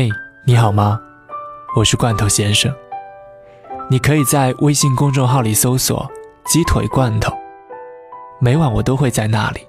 [0.00, 0.08] 嘿，
[0.44, 1.00] 你好吗？
[1.74, 2.72] 我是罐头先生。
[3.90, 6.08] 你可以在微信公众号里搜索
[6.46, 7.36] “鸡腿罐头”，
[8.38, 9.66] 每晚我都会在那里。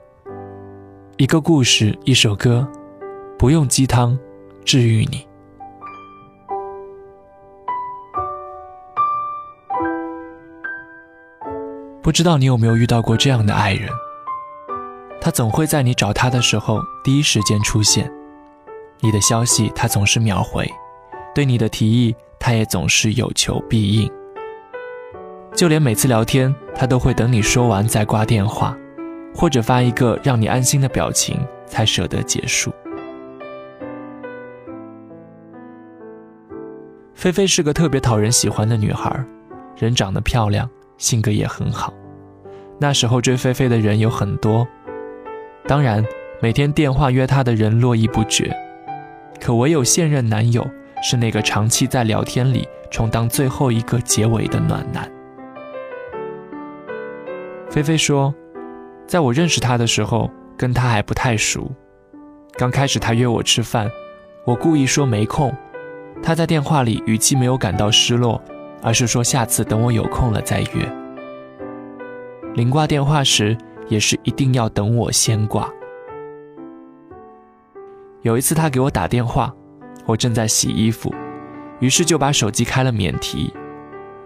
[1.18, 2.68] 一个故事，一首歌，
[3.39, 4.15] 不用鸡汤，
[4.63, 5.27] 治愈你。
[12.04, 13.89] 不知道你有没有遇到过这样的爱人？
[15.20, 18.13] 他总会在你找他的时候第一时间出现，
[19.02, 20.70] 你的消息他总是秒回，
[21.34, 24.12] 对你的提议他也总是有求必应。
[25.55, 28.77] 就连每次聊天，他都会等你说完再挂电话，
[29.34, 32.72] 或者发一个让你安心的表情才舍得结束。
[37.13, 39.25] 菲菲是个特别讨人喜欢的女孩，
[39.77, 41.94] 人长得漂亮，性格也很好。
[42.77, 44.67] 那时候追菲菲的人有很多。
[45.67, 46.05] 当然，
[46.41, 48.55] 每天电话约她的人络绎不绝，
[49.50, 50.64] 可唯有现任男友
[51.02, 55.11] 是那个长期在聊天里充当最后一个结尾的暖男。
[57.67, 58.31] 菲菲说，
[59.08, 61.67] 在我认识他的时候，跟他还不太熟。
[62.59, 63.89] 刚开始他约我吃饭，
[64.45, 65.52] 我故意说没空，
[66.22, 68.39] 他在电话里语气没有感到失落，
[68.83, 70.94] 而是说下次等我有空了再约。
[72.53, 73.58] 临挂电话时。
[73.88, 75.67] 也是一定要等我先挂。
[78.22, 79.53] 有一次他给我打电话，
[80.06, 81.14] 我正在洗衣服，
[81.80, 83.53] 于是就把手机开了免提。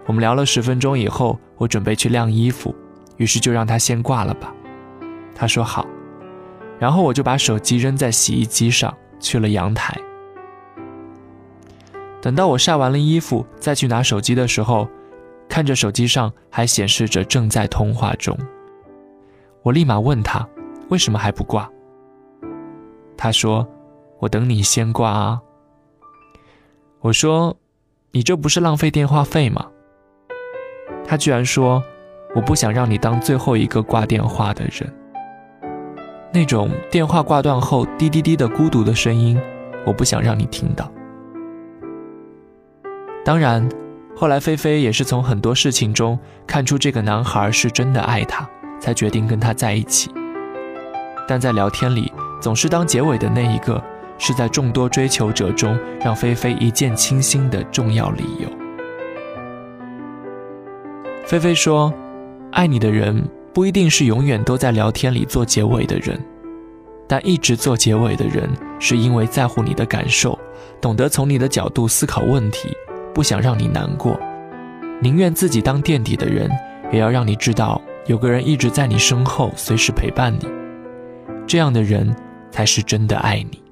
[0.06, 2.74] 我们聊了十分钟以后，我准备去晾衣服，
[3.16, 4.52] 于是就让他先挂了吧。
[5.34, 5.86] 他说好，
[6.78, 9.96] 然后我就把手机扔在洗衣机上，去了阳台。
[12.20, 14.88] 等到我晒完了衣服再去拿手机的时候，
[15.48, 18.36] 看着手机上还显示着正在通话中。
[19.62, 20.46] 我立马问他，
[20.88, 21.70] 为什么还不挂？
[23.16, 23.66] 他说
[24.20, 25.40] ：“我等你先挂啊。”
[27.00, 27.56] 我说
[28.12, 29.66] ：“你这不是浪费电话费吗？”
[31.06, 31.82] 他居然说
[32.34, 34.92] ：“我不想让你当最后一个挂电话的人。”
[36.32, 39.40] 那种电话挂断后滴滴滴的孤独的声音，
[39.86, 40.90] 我不想让你听到。
[43.24, 43.68] 当然，
[44.16, 48.48] 后来菲菲也是从很多事情中看出这个男孩是真的爱她。
[48.80, 50.10] 才决定跟他在一起，
[51.26, 53.82] 但在聊天里总是当结尾的那一个，
[54.26, 58.48] 是在众多追求者中让菲菲一见倾心的重要理由。
[61.26, 61.92] 菲菲说
[62.50, 66.18] ：“爱你的人不一定是永远都在聊天里做结尾的人，
[67.06, 68.48] 但一直做结尾的人，
[68.78, 70.38] 是因为在乎你的感受，
[70.80, 72.74] 懂得从你的角度思考问题，
[73.12, 74.18] 不想让你难过，
[75.02, 76.50] 宁愿自己当垫底的人，
[76.90, 80.48] 也要让你知道。”有个人一直在你身后，随时陪伴你，
[81.46, 82.16] 这样的人
[82.50, 83.63] 才是真的爱你。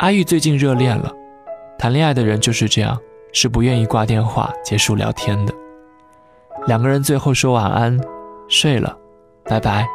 [0.00, 1.12] 阿玉最近热恋了，
[1.78, 2.98] 谈恋爱的人就是这样，
[3.34, 5.52] 是不愿意挂电话结束聊天的。
[6.66, 8.00] 两个人最后说晚安，
[8.48, 8.96] 睡了，
[9.44, 9.86] 拜拜，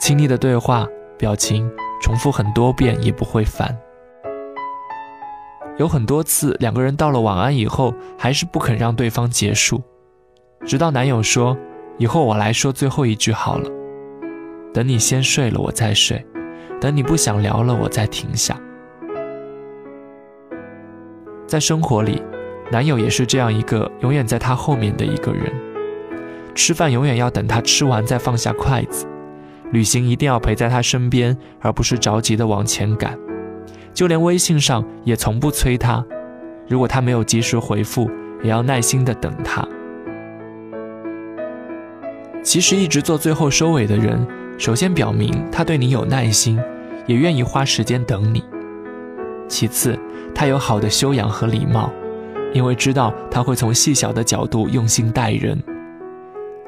[0.00, 0.84] 亲昵的对话，
[1.16, 3.78] 表情重复很多遍也不会烦。
[5.78, 9.80] 有很多次，两个人到了晚安以后，还是不肯让对方结束，
[10.66, 11.56] 直到男友说
[11.96, 13.70] ：“以后我来说最后一句好了，
[14.74, 16.26] 等你先睡了我再睡，
[16.80, 18.58] 等你不想聊了我再停下。”
[21.52, 22.22] 在生活里，
[22.70, 25.52] 男友也是这样一个永远在他后面的一个人，
[26.54, 29.04] 吃饭永远要等他吃完再放下筷子，
[29.70, 33.18] 旅行一定要陪在他身边，而不是着急的往前赶。
[33.92, 36.02] 就连微信上也从不催他，
[36.66, 38.10] 如果他没有及时回复，
[38.42, 39.62] 也要耐心的等他。
[42.42, 44.26] 其实一直做最后收尾的人，
[44.56, 46.58] 首先表明他对你有耐心，
[47.06, 48.42] 也愿意花时间等你。
[49.52, 49.98] 其次，
[50.34, 51.92] 他有好的修养和礼貌，
[52.54, 55.62] 因为知道他会从细小的角度用心待人。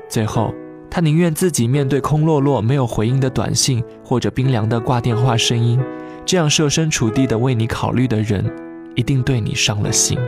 [0.06, 0.52] 最后，
[0.90, 5.80] 他宁愿自己面对空落落没有回应的短信，或者冰凉的挂电话声音。
[6.26, 8.44] 这样设身处地的为你考虑的人，
[8.94, 10.18] 一定对你伤了心。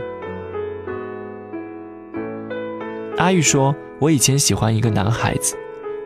[3.17, 5.55] 阿玉说：“我以前喜欢一个男孩子，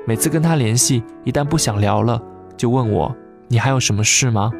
[0.05, 2.21] 每次跟他联系，一旦不想聊了，
[2.57, 3.15] 就问我
[3.47, 4.51] ：‘你还有什么事吗？’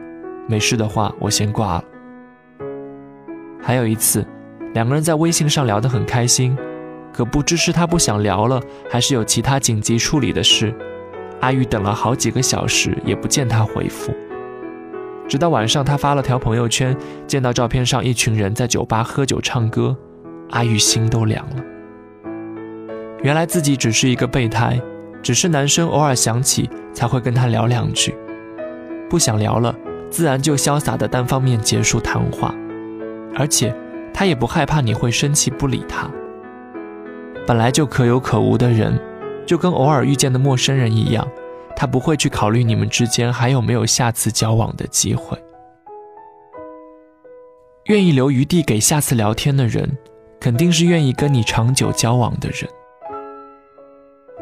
[0.48, 1.84] 没事的话，我先挂了。
[3.62, 4.26] 还有一次，
[4.74, 6.58] 两个人在微信上聊得很开心，
[7.14, 10.74] 可不知是他不想聊了，还是有其他紧急处理的事，
[11.40, 14.14] 阿玉等了好几个小时，也不见他回复。”
[15.30, 19.96] 直到晚上，他发了条朋友圈，见到照片上一群人在酒吧喝酒唱歌，
[20.50, 21.64] 阿玉心都凉了。
[23.24, 24.82] 原来自己只是一个备胎，
[25.22, 28.14] 只是男生偶尔想起才会跟他聊两句，
[29.10, 29.74] 不想聊了，
[30.12, 32.54] 自然就潇洒的单方面结束谈话，
[33.34, 33.74] 而且
[34.14, 36.08] 他也不害怕你会生气不理他。
[37.48, 39.00] 本来就可有可无的人，
[39.46, 41.28] 就跟偶尔遇见的陌生人一样，
[41.76, 45.36] 他不会去考虑你们之间还有没有下次交往的机会。
[47.86, 49.98] 愿意留余地给下次聊天的人，
[50.40, 52.70] 肯定是愿意跟你长久交往的人。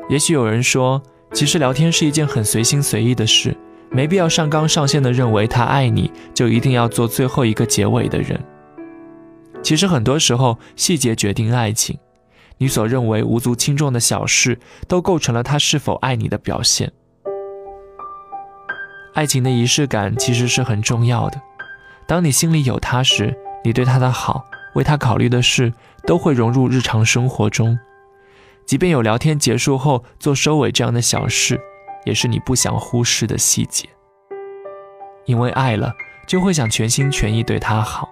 [0.10, 1.02] 也许有人说，
[1.32, 3.56] 其实聊天是一件很随心随意的事，
[3.92, 8.40] 没必要上纲上线的认为他爱你就一定要做最后一个结尾的人。
[9.62, 11.98] 其实很多时候，细节决定爱情，
[12.58, 14.58] 你所认为无足轻重的小事，
[14.88, 16.92] 都构成了他是否爱你的表现。
[19.16, 21.42] 爱情的仪式感其实是很重要的，
[22.08, 24.46] 当你心里有他时，你对他的好，
[24.76, 25.74] 为他考虑的事，
[26.06, 27.78] 都会融入日常生活中。
[28.66, 31.60] 即便有聊天结束后做收尾这样的小事，
[32.10, 33.88] 也是你不想忽视的细节。
[35.26, 35.94] 因为爱了，
[36.28, 38.10] 就会想全心全意对他好。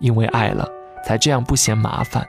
[0.00, 0.70] 因为爱了，
[1.02, 2.28] 才这样不嫌麻烦。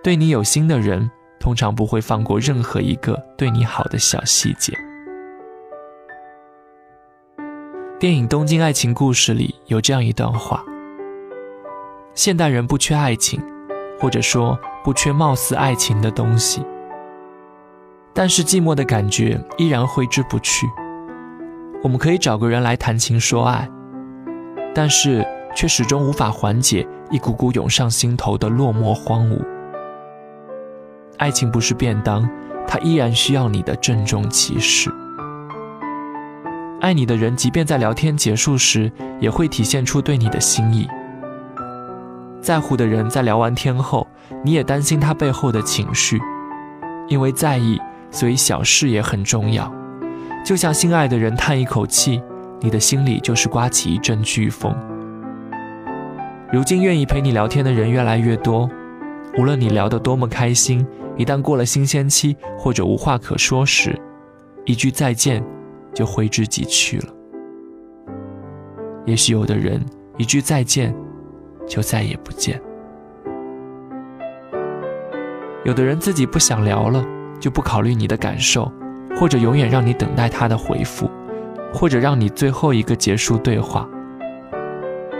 [0.00, 1.10] 对你有心的人，
[1.40, 4.72] 通常不会放过任何一个对你好的小细节。
[7.98, 10.64] 电影《东京爱情故事》里有这样一段话：
[12.14, 13.42] 现代人不缺爱情，
[13.98, 14.56] 或者说。
[14.82, 16.64] 不缺貌似爱情的东西，
[18.20, 20.68] 但是寂寞的感觉依然挥之不去。
[21.82, 23.66] 我们可以找个人来谈情说爱，
[24.74, 25.26] 但是
[25.56, 29.42] 却始终无法缓解一股股涌上心头的落寞荒芜。
[31.16, 32.28] 爱情不是便当，
[32.68, 34.92] 它依然需要你的郑重其事。
[36.82, 40.86] 爱你的人，即便在聊天结束时，也会体现出对你的心意。
[42.42, 44.06] 在乎的人在聊完天后，
[44.44, 46.20] 你也担心他背后的情绪，
[47.08, 47.80] 因为在意，
[48.10, 49.72] 所以小事也很重要。
[50.44, 52.22] 就像心爱的人叹一口气，
[52.60, 54.74] 你的心里就是刮起一阵飓风。
[56.52, 58.68] 如今愿意陪你聊天的人越来越多，
[59.38, 60.86] 无论你聊得多么开心，
[61.16, 63.96] 一旦过了新鲜期或者无话可说时，
[64.64, 65.44] 一句再见
[65.94, 67.08] 就挥之即去了。
[69.06, 69.80] 也许有的人
[70.16, 70.94] 一句再见。
[71.68, 72.60] 就再也不见。
[75.64, 77.04] 有的人自己不想聊了，
[77.40, 78.70] 就不考虑你的感受，
[79.16, 81.10] 或者永远让你等待他的回复，
[81.72, 83.88] 或者让你最后一个结束对话。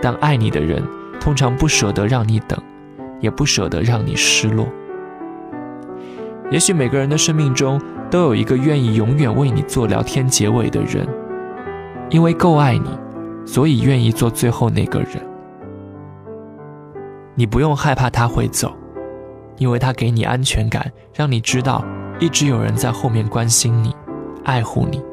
[0.01, 0.81] 但爱你的人
[1.19, 2.57] 通常不舍得让你等，
[3.19, 4.67] 也不舍得让你失落。
[6.49, 11.07] 也许每个人的生命中都有一个愿意永远为你做聊天结尾的人，
[12.09, 12.89] 因为够爱你，
[13.45, 15.11] 所以愿意做最后那个人。
[17.35, 18.75] 你不用害怕他会走，
[19.57, 21.85] 因为他给你安全感，让你知道
[22.21, 23.95] 一直有人在后面关心你、
[24.43, 25.03] 爱护你、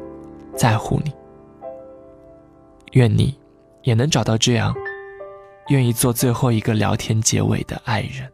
[0.55, 1.11] 在乎你。
[2.91, 3.35] 愿你
[3.81, 4.73] 也能找到这样
[5.69, 8.31] 愿意做最后一个聊天结尾的爱人。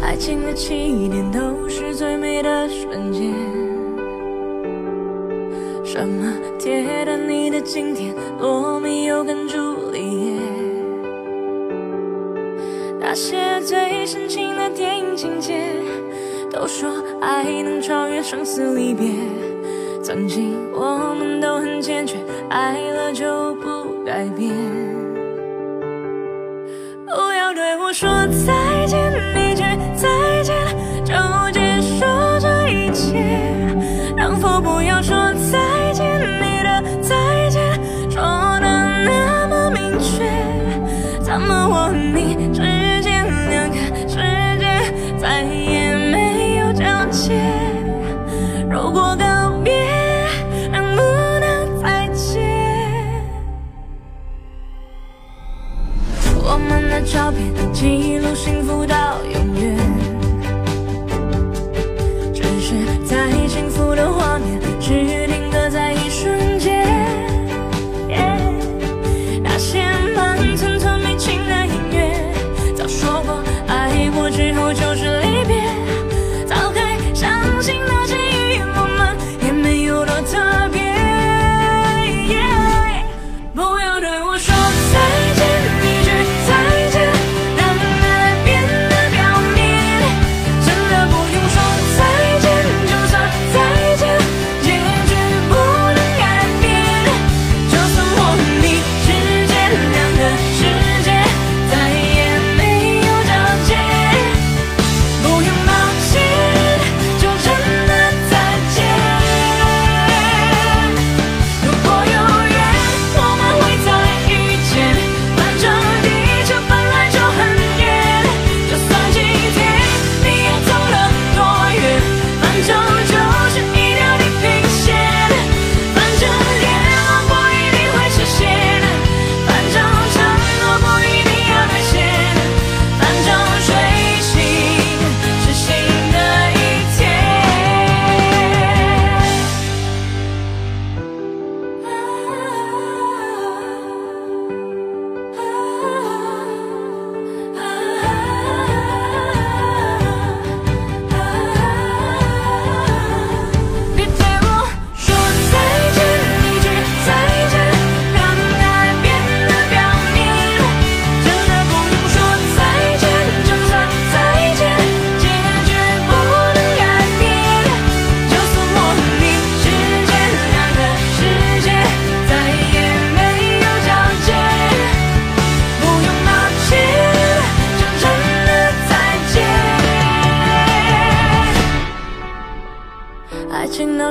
[0.00, 3.69] 爱情的起点都是最美的瞬间。
[6.00, 10.40] 什么铁达尼的经典，罗密欧跟朱丽叶，
[12.98, 15.60] 那些最深情的电影情节，
[16.50, 16.90] 都说
[17.20, 19.10] 爱能超越生死离别。
[20.02, 22.16] 曾经我们都很坚决，
[22.48, 23.12] 爱了？
[23.12, 24.50] 就不改变。
[27.04, 28.08] 不要对我说
[28.46, 28.54] 再
[41.50, 42.62] 么我你之
[43.02, 43.76] 间两个
[44.06, 44.14] 世
[44.58, 44.64] 界
[45.18, 47.42] 再也没有交接？
[48.70, 49.74] 如果告别，
[50.70, 51.02] 能不
[51.40, 52.38] 能再见？
[56.42, 58.32] 我们的照片记录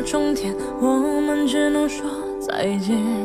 [0.09, 2.03] 终点，我们只能说
[2.41, 3.18] 再见。